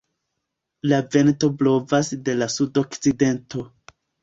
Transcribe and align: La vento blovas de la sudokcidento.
La 0.91 0.99
vento 1.15 1.51
blovas 1.59 2.11
de 2.31 2.37
la 2.41 2.49
sudokcidento. 2.55 3.67